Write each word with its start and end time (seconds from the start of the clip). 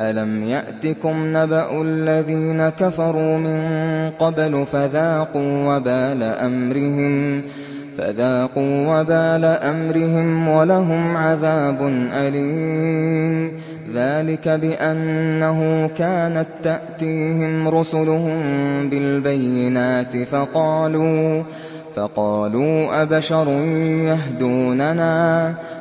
ألم 0.00 0.44
يأتكم 0.44 1.36
نبأ 1.36 1.82
الذين 1.82 2.68
كفروا 2.68 3.38
من 3.38 3.60
قبل 4.18 4.66
فذاقوا 4.66 5.76
وبال 5.76 6.22
أمرهم 6.22 7.42
فذاقوا 7.98 9.00
وبال 9.00 9.44
أمرهم 9.44 10.48
ولهم 10.48 11.16
عذاب 11.16 11.82
أليم 12.12 13.52
ذلك 13.94 14.48
بأنه 14.48 15.90
كانت 15.96 16.46
تأتيهم 16.62 17.68
رسلهم 17.68 18.40
بالبينات 18.90 20.16
فقالوا 20.16 21.42
فقالوا 21.96 23.02
أبشر 23.02 23.48
يهدوننا 24.04 25.54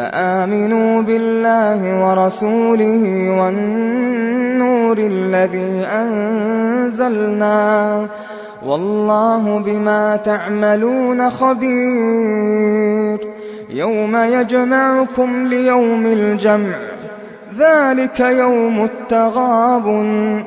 فآمنوا 0.00 1.02
بالله 1.02 2.08
ورسوله 2.08 3.30
والنور 3.40 4.98
الذي 4.98 5.86
أنزلنا. 5.86 8.06
والله 8.66 9.58
بما 9.58 10.16
تعملون 10.16 11.30
خبير. 11.30 13.18
يوم 13.70 14.16
يجمعكم 14.16 15.46
ليوم 15.46 16.06
الجمع. 16.06 16.76
ذلك 17.58 18.20
يوم 18.20 18.84
التغابن. 18.84 20.44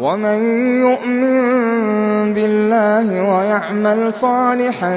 ومن 0.00 0.38
يؤمن 0.80 2.34
بالله 2.34 3.36
ويعمل 3.36 4.12
صالحا 4.12 4.96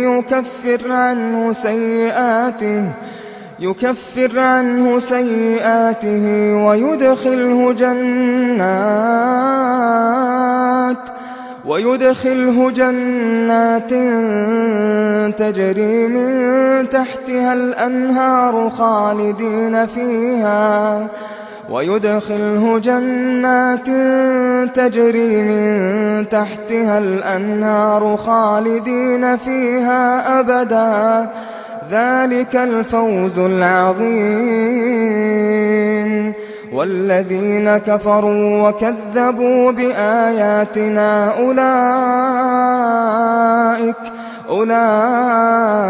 يكفر 0.00 0.92
عنه 0.92 1.52
سيئاته. 1.52 2.84
يكفر 3.60 4.38
عنه 4.38 4.98
سيئاته 4.98 6.54
ويدخله 6.66 7.72
جنات 7.72 9.20
ويدخله 11.66 12.70
جنات 12.70 13.90
تجري 15.38 16.08
من 16.08 16.88
تحتها 16.88 17.52
الأنهار 17.52 18.70
خالدين 18.70 19.86
فيها 19.86 21.06
ويدخله 21.70 22.78
جنات 22.78 23.86
تجري 24.74 25.42
من 25.42 26.28
تحتها 26.28 26.98
الأنهار 26.98 28.16
خالدين 28.16 29.36
فيها 29.36 30.40
أبدا 30.40 31.30
ذلك 31.90 32.56
الفوز 32.56 33.38
العظيم. 33.38 35.10
والذين 36.72 37.78
كفروا 37.78 38.68
وكذبوا 38.68 39.72
بآياتنا 39.72 41.38
أولئك 41.38 41.70
أولئك 44.48 45.80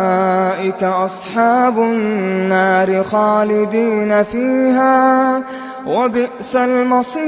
أصحاب 0.83 1.79
النار 1.79 3.03
خالدين 3.03 4.23
فيها 4.23 5.41
وبئس 5.87 6.57
المصير. 6.57 7.21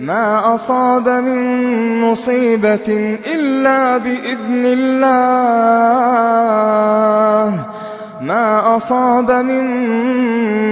ما 0.00 0.54
أصاب 0.54 1.08
من 1.08 2.00
مصيبة 2.00 3.18
إلا 3.34 3.96
بإذن 3.98 4.64
الله 4.66 5.88
ما 8.22 8.76
أصاب 8.76 9.30
من 9.30 9.64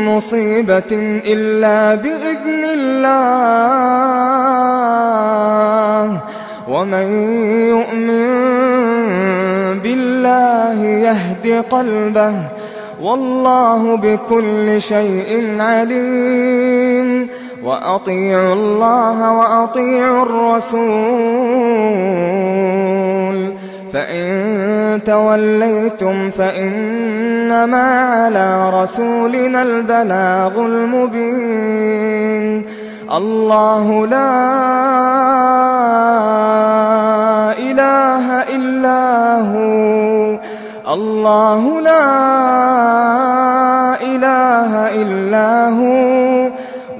مصيبة 0.06 1.20
إلا 1.26 1.94
بإذن 1.94 2.64
الله 2.74 3.80
ومن 6.68 7.28
يؤمن 7.68 8.26
بالله 9.82 10.84
يهد 10.84 11.64
قلبه 11.70 12.32
والله 13.02 13.96
بكل 13.96 14.82
شيء 14.82 15.56
عليم 15.60 16.75
وأطيعوا 17.66 18.52
الله 18.52 19.32
وأطيعوا 19.32 20.22
الرسول. 20.22 20.86
فإن 23.92 25.00
توليتم 25.06 26.30
فإنما 26.30 28.00
على 28.00 28.82
رسولنا 28.82 29.62
البلاغ 29.62 30.60
المبين. 30.66 31.86
الله 33.16 34.06
لا 34.06 34.42
إله 37.58 38.42
إلا 38.42 39.02
هو. 39.40 40.38
الله 40.94 41.80
لا 41.80 42.65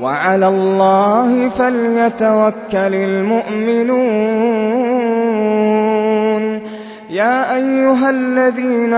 وعلى 0.06 0.48
الله 0.48 1.48
فليتوكل 1.48 2.94
المؤمنون. 2.94 3.96
يا 7.10 7.54
أيها 7.54 8.10
الذين 8.10 8.94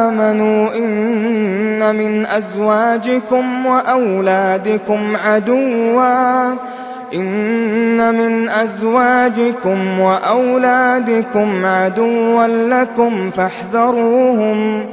آمنوا 0.00 0.74
إن 0.74 1.94
من 1.94 2.26
أزواجكم 2.26 3.66
وأولادكم 3.66 5.16
عدوا. 5.24 6.52
إن 7.14 8.14
من 8.14 8.48
أزواجكم 8.48 10.00
وأولادكم 10.00 11.66
عدوا 11.66 12.46
لكم 12.46 13.30
فاحذروهم. 13.30 14.84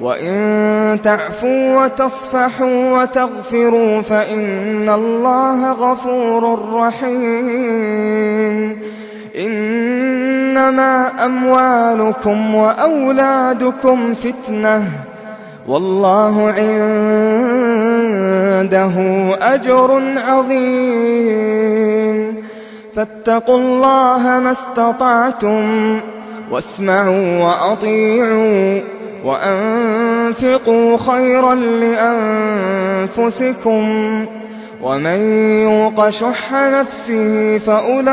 وإن 0.00 0.98
تعفوا 1.04 1.84
وتصفحوا 1.84 3.02
وتغفروا 3.02 4.00
فإن 4.00 4.88
الله 4.88 5.72
غفور 5.72 6.72
رحيم 6.74 8.10
إنما 9.38 11.12
أموالكم 11.24 12.54
وأولادكم 12.54 14.14
فتنة 14.14 14.84
والله 15.68 16.50
عنده 18.60 18.92
أجر 19.40 20.02
عظيم 20.16 21.70
فاتقوا 22.94 23.58
الله 23.58 24.40
ما 24.44 24.50
استطعتم 24.50 26.00
واسمعوا 26.50 27.44
وأطيعوا 27.44 28.80
وأنفقوا 29.24 30.96
خيرا 30.96 31.54
لأنفسكم 33.14 34.26
ومن 34.82 35.20
يوق 35.62 36.08
شح 36.08 36.52
نفسه 36.52 37.58
فأولئك 37.58 38.04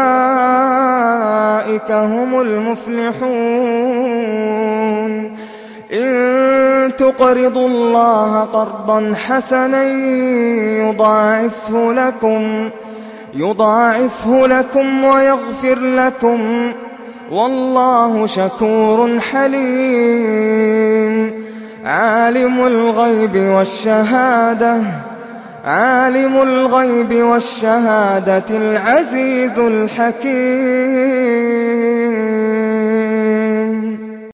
هم 1.91 2.41
المفلحون. 2.41 4.07
إن 5.93 6.91
تقرضوا 6.97 7.67
الله 7.67 8.39
قرضا 8.41 9.13
حسنا 9.27 9.83
يضاعفه 10.87 11.93
لكم 11.93 12.69
يضاعفه 13.33 14.47
لكم 14.47 15.03
ويغفر 15.03 15.79
لكم. 15.79 16.71
والله 17.31 18.27
شكور 18.27 19.19
حليم. 19.19 20.67
عالم 21.85 22.65
الغيب 22.67 23.35
والشهادة 23.35 24.77
عالم 25.65 26.41
الغيب 26.41 27.13
والشهادة 27.13 28.43
العزيز 28.51 29.59
الحكيم. 29.59 31.07